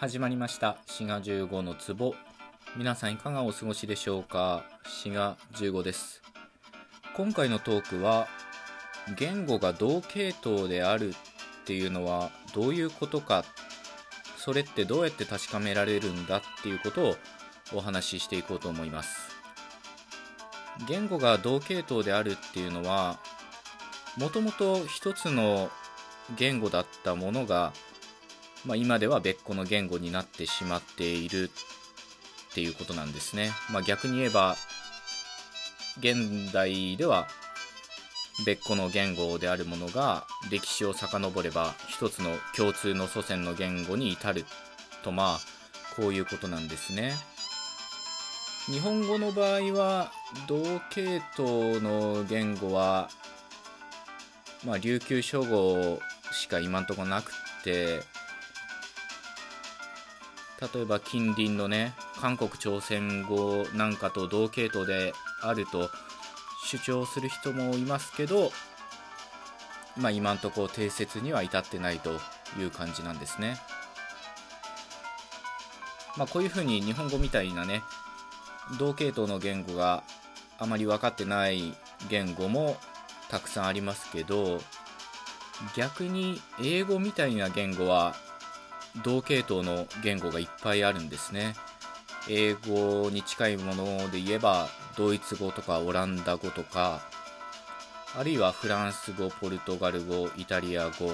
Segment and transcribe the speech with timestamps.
[0.00, 0.76] 始まりました。
[0.86, 2.16] 滋賀15の壺。
[2.76, 4.64] 皆さんいかがお過ごしでしょうか？
[4.84, 6.20] 滋賀15です。
[7.16, 8.26] 今回のトークは
[9.16, 11.14] 言語が同系統であるっ
[11.64, 13.44] ていうのはどういうことか
[14.36, 17.16] それってどうやって確かめられるんだっていうことを
[17.72, 19.30] お話ししていこうと思います。
[20.88, 23.20] 言語が同系統であるっていうのは
[24.18, 25.70] もともと一つの
[26.36, 27.72] 言語だったものが
[28.64, 31.50] まあ、今では別個の言語になってしまっている
[32.50, 33.50] っていうことなんですね。
[33.70, 34.56] まあ、逆に言えば
[35.98, 37.26] 現代では
[38.46, 44.44] 別個の言語であるものが歴史を遡れば一つの共通の祖先の言語に至る
[45.02, 45.38] とまあ
[45.94, 47.12] こういうことなんですね。
[48.66, 50.10] 日本語の場合は
[50.48, 53.10] 同系統の言語は
[54.64, 56.00] まあ琉球書語
[56.32, 57.30] しか今んとこなく
[57.62, 58.00] て
[60.60, 65.90] 例えば近隣のね韓国朝鮮語なんかと同系統であると
[66.64, 68.50] 主張する人もいますけど
[69.96, 72.12] まあ今んとこ定説には至ってないと
[72.58, 73.56] いう感じなんですね。
[76.16, 77.82] まあこういうふうに日本語みたいなね
[78.78, 80.02] 同系統の言語が
[80.58, 81.74] あまり分かってない
[82.08, 82.76] 言語も
[83.28, 84.60] たくさんありますけど
[85.76, 88.14] 逆に英語みたいな言語は
[89.02, 91.54] 同系統の言語がいっぱいあるんですね。
[92.28, 97.02] 英語に近いもので言えばドイツ語とかオランダ語とか
[98.16, 101.12] あるいはフランス語ポルトガル語イタリア語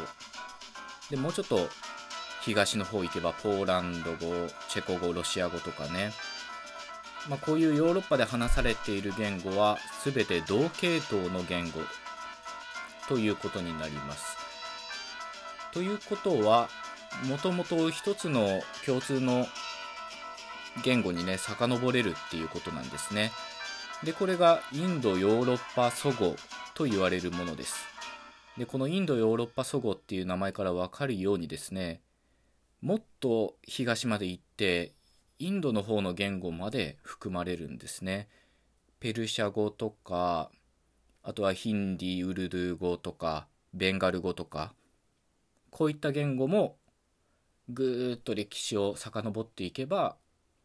[1.10, 1.68] でもうちょっと
[2.42, 6.12] 東の方行けばポーランド語チェコ語ロシア語とかね、
[7.28, 11.80] まあ、こういうヨーロッパで話されている言語は全て同系統の言語
[13.08, 14.36] ということになります。
[15.72, 16.68] ということは
[17.28, 19.46] もともと一つの共通の
[20.84, 23.32] 言語にね遡れるっていうことなんですね。
[24.04, 26.34] でこれがインドヨーロッパ祖語
[26.74, 27.84] と言われるものです。
[28.56, 32.00] でこのインドヨーロッパ祖語っていう名前から分かるようにですね
[32.80, 34.92] もっと東まで行って
[35.38, 38.28] インドの方の言語まで含まれるんですね。
[39.00, 40.50] ペルシャ語とか
[41.22, 44.74] あとはヒンディウルドゥー語とかベンガル語とか
[45.70, 46.76] こういった言語も
[47.70, 50.16] ぐーっと歴史を遡っていけば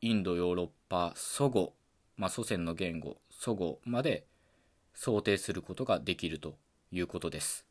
[0.01, 1.73] インドヨーロッパ祖語、
[2.17, 4.25] まあ、祖先の言語祖語まで
[4.93, 6.55] 想定することができると
[6.91, 7.65] いうことです。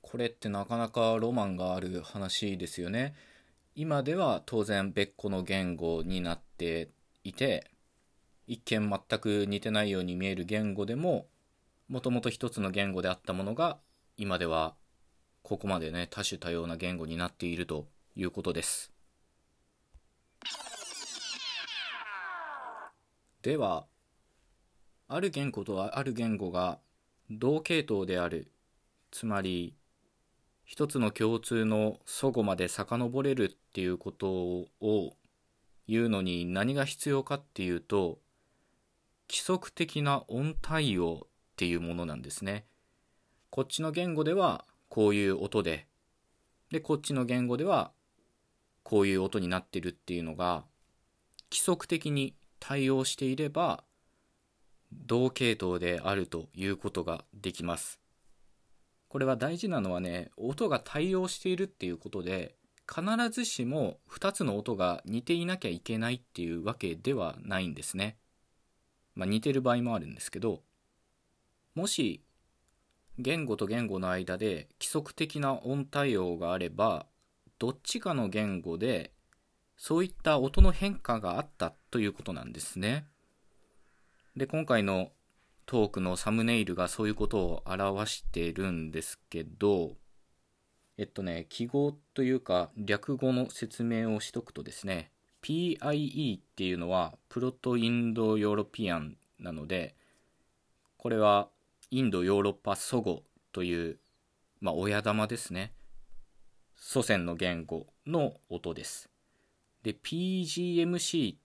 [0.00, 3.14] これってなかなかロマンがある話ですよね。
[3.74, 6.90] 今では当然別個の言語になって
[7.24, 7.70] いて
[8.46, 11.26] 一見全く似てないように見える言語でも
[11.88, 13.78] もともと一つの言語であったものが
[14.16, 14.74] 今では
[15.42, 18.92] ここまでね多種多様な言語になっているということです。
[23.42, 23.86] では、
[25.08, 26.78] ある言語とある言語が
[27.30, 28.52] 同系統である、
[29.10, 29.74] つまり
[30.64, 35.16] 一つの共通の祖語まで遡れるっていうことを
[35.86, 38.20] 言うのに何が必要かっていうと
[39.28, 42.64] 規則的な音対応っていうものなんですね。
[43.50, 45.86] こっちの言語ではこういう音で
[46.70, 47.92] でこっちの言語では
[48.82, 50.64] こういう音になってるっていうのが
[51.50, 53.84] 規則的に対応していれば
[54.92, 57.98] 同系統であるということができます。
[59.08, 62.54] これは大事なのはね音が対応しているっていうことで
[62.88, 68.16] 必ずしも2つの音が似ていなきゃいけないっていうわけではないんですね。
[69.14, 70.62] まあ、似てる場合もあるんですけど
[71.74, 72.22] もし
[73.18, 77.06] 言語と言語の間で規則的な音対応があれば
[77.62, 79.12] どっちかの言語で
[79.76, 83.06] そういった音の変化があったということなんですね。
[84.36, 85.12] で、今回の
[85.64, 89.92] トークのサムネイルがそういうことを表しているんですけど、
[90.98, 99.94] えっとね、記号というか略語の説明をしとくとですね、PIE っていうのはプロトインドヨーロピアンなので、
[100.96, 101.48] これは
[101.92, 103.22] インドヨーロッパ祖語
[103.52, 104.00] という、
[104.60, 105.72] まあ、親玉ですね。
[106.84, 109.08] 祖先の言語の音です。
[109.84, 111.38] で、PGMC っ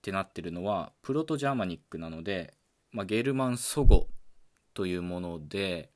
[0.00, 2.54] てなってるのはプロトジャーマニックなので、
[2.90, 4.08] まあ、ゲルマン祖語
[4.72, 5.90] というもので、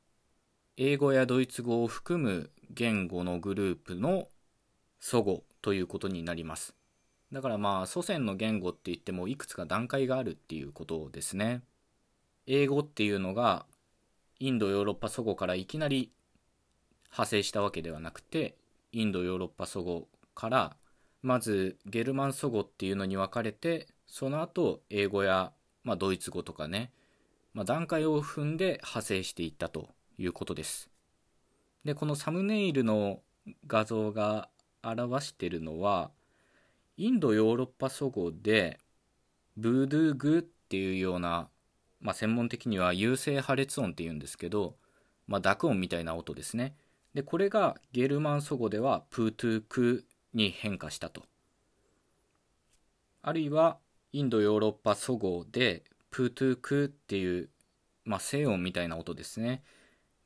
[0.76, 4.28] 英語やドイツ語を含む言語のグループの
[5.00, 6.76] 祖語ということになります。
[7.32, 11.62] だからまあ祖先の言語って言ってもいくつか段階があるっていうことですね。
[12.46, 13.64] 英語っていうのが
[14.38, 16.12] インドヨーロッパ祖語からいきなり
[17.10, 18.57] 派生したわけではなくて
[18.92, 20.76] インドヨーロッパ祖語から
[21.22, 25.52] まずゲルマン祖語っていうのに分かれてその後英語や、
[25.84, 26.92] まあ、ドイツ語とかね、
[27.54, 30.90] まあ、段階を踏んで派生していったということです。
[31.84, 33.20] でこのサムネイルの
[33.66, 34.48] 画像が
[34.82, 36.10] 表しているのは
[36.96, 38.78] インドヨーロッパ祖語で
[39.56, 41.48] ブードゥーグっていうような、
[42.00, 44.76] まあ、専門的には優勢破裂音っていうんですけど、
[45.26, 46.74] まあ、濁音みたいな音ですね。
[47.18, 50.04] でこれがゲルマン祖語ではプートゥーク
[50.34, 51.24] に変化したと。
[53.22, 53.78] あるいは
[54.12, 55.82] インドヨーロッパ祖語で
[56.12, 57.48] プートゥークっていう、
[58.04, 59.64] まあ、静音みたいな音ですね。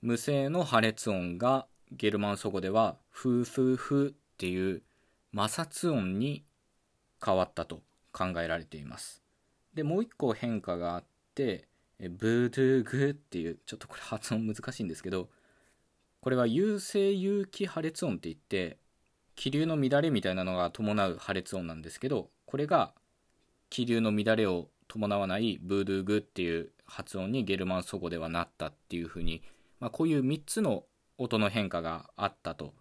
[0.02, 4.82] 無声の破裂音がゲルマン祖語ではフーフーフーっていう
[5.34, 6.44] 摩擦音に
[7.24, 7.80] 変わったと
[8.12, 9.22] 考えられています。
[9.72, 11.04] でもう一個変化があっ
[11.34, 11.68] て
[11.98, 15.30] ブードゥーグっていうちょっとこれ発音難しいんですけど
[16.22, 18.78] これは有声有機破裂音って言って
[19.34, 22.92] 気流の乱れみたいなのが伴う破裂音なんですけどこれが
[23.70, 29.42] 気流の乱れを伴わないブードゥーグっていう発音にゲルマン祖語ではなったっていうふうに、
[29.80, 30.84] まあ、こういう3つの
[31.18, 32.72] 音の変化があったと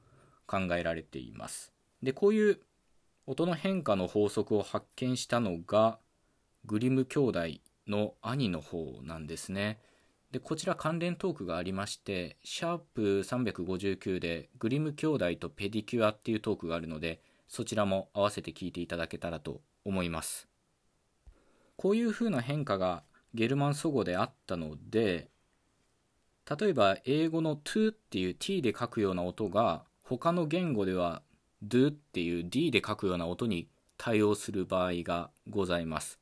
[0.45, 1.73] 考えられています。
[2.03, 2.59] でこういう
[3.25, 5.97] 音の変化の法則を発見したのが
[6.65, 7.39] グリム兄弟
[7.87, 9.79] の兄の方なんですね。
[10.31, 20.48] でこちら関連トークがありましてシャープ359でグリム兄弟とペディキュアっていうトークがあるのでそちらも合わせて聞いていただけたらと思います。
[21.75, 25.30] こういう風な変化がゲルマン祖語であったので
[26.60, 31.22] 例えば英語の to っていう t で書くような音が他の言語では
[31.66, 33.68] do っていう d で書くような音に
[33.98, 36.19] 対応する場合がございます。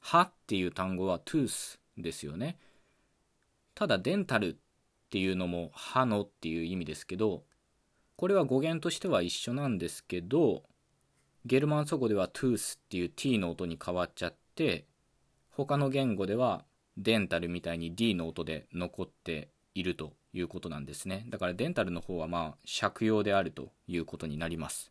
[0.00, 2.58] はっていう単語は tooth ですよね。
[3.76, 4.56] ただデンタルっ
[5.10, 7.44] ていうのも歯のっていう意味ですけど
[8.16, 10.62] これは語源としては一緒なんですけど
[11.44, 14.86] ゲルマン祖語ではトゥースっていう t の音に変わっちゃって
[15.50, 16.64] 他の言語では
[16.96, 21.26] デンタルみたいに d の音で残っているということなんですね。
[21.28, 24.90] だからデンタルの方はまあ借用であるということになります。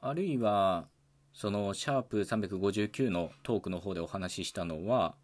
[0.00, 0.88] あるいは
[1.32, 5.14] そのシャープ359のトークの方でお話ししたのは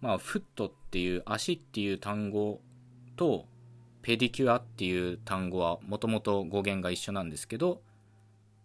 [0.00, 2.60] まあ、フットっていう足っていう単語
[3.16, 3.46] と
[4.02, 7.82] ペディキュアっていう単語はもともと語源が一緒なんですけど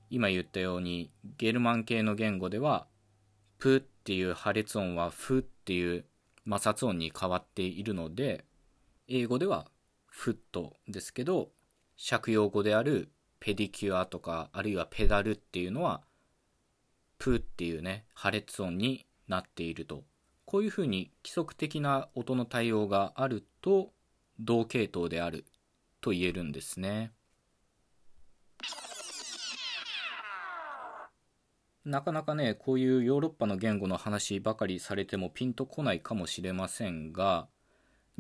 [0.10, 2.86] 今言ったようにゲルマン系の言語では
[3.58, 6.06] プっていう破裂音はフっていう
[6.48, 8.46] 摩擦音に変わっているので
[9.08, 9.68] 英語では
[10.06, 11.50] フットですけど
[11.98, 13.10] 借用語である
[13.40, 16.02] ペディキュアとかあるいはペダルっていうのは
[17.18, 20.04] プっていうね破裂音になっていると。
[20.54, 23.92] こういうふうに規則的な音の対応があると
[24.40, 25.46] 同系統である
[26.00, 27.12] と言えるんですね。
[31.86, 37.48] なかなかねこういうヨーロッパの言語の話ばかりされてもピンとこないかもしれませんが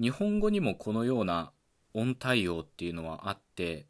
[0.02, 1.52] 日本語にもこのような
[1.94, 3.86] 音対応っていうのはあって、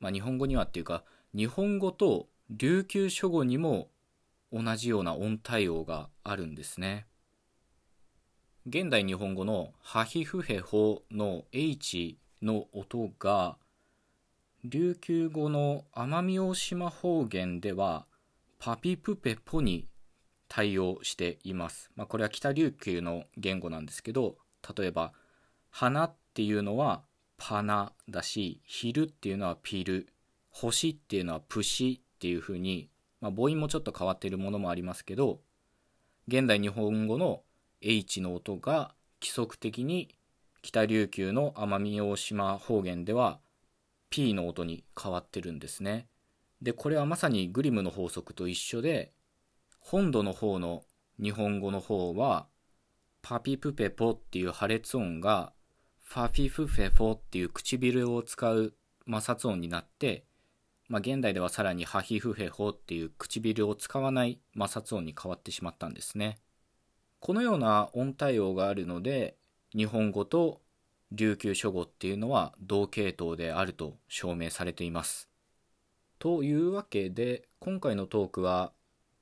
[0.00, 3.90] まあ、日本語にはっていうか日本語と琉球書語にも
[4.52, 7.06] 同じような音対応があるんですね。
[8.68, 13.58] 現代日本語のハヒフヘホの H の音が
[14.64, 18.06] 琉球語の奄美大島方言では
[18.58, 19.86] パピプペポに
[20.48, 21.92] 対応しています。
[21.94, 24.34] まあ、これは北琉球の言語なんですけど
[24.76, 25.12] 例えば
[25.70, 27.04] 花っていうのは
[27.38, 30.08] パナだし昼っていうのはピル
[30.50, 35.38] 星っていうのはプシっていうふうに、まあ、母音もちょっと変わっているものもありますけど
[36.26, 37.42] 現代日本語の
[37.88, 40.14] H の音が規則的に
[40.62, 43.40] 北琉球の奄美大島方言では
[44.10, 46.08] P の音に変わってるんですね。
[46.62, 49.12] で、これはまさにグリムの法則と一緒で、
[49.78, 50.84] 本土の方の
[51.22, 52.46] 日本語の方は、
[53.22, 55.52] パピプペポっていう破裂音が、
[56.02, 58.74] ファフィフフェフォっていう唇を使う
[59.10, 60.24] 摩擦音になって、
[60.88, 66.38] まあ、現代ではさらにハヒフヘホっていう唇を使わない摩擦音に変わってしまったんですね。
[67.26, 69.34] このような音対応があるので
[69.74, 70.60] 日本語と
[71.10, 75.28] 琉球書語っていうのは同系統であると証明されています。
[76.20, 78.70] というわけで今回のトークは、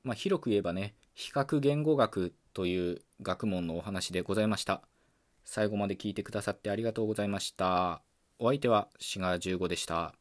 [0.03, 4.83] まあ、広く言えばね比較言語学という学問のお話でございました。
[5.47, 8.03] 最後まで聞いてくださってありがとうございました。
[8.39, 10.15] お相手は志賀15でした。